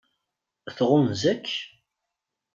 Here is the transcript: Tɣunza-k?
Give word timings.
Tɣunza-k? 0.77 1.47